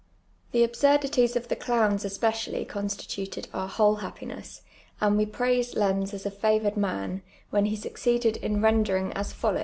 [0.51, 4.61] The absiirdities of the clowns especially constituted our whole haj)piness,
[4.99, 9.59] and we ])raiscd Lenz as a favoured man, when he succeeded in rendering as follow!?